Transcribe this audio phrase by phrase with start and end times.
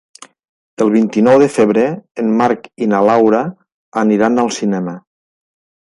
[0.85, 1.83] El vint-i-nou de febrer
[2.25, 3.43] en Marc i na Laura
[4.05, 4.97] aniran al cinema.